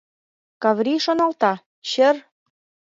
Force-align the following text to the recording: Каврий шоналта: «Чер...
Каврий 0.61 0.99
шоналта: 1.05 1.53
«Чер... 1.89 2.15